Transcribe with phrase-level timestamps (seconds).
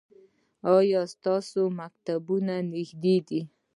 [0.75, 2.23] ایا ستاسو مکتب
[2.73, 3.41] نږدې دی؟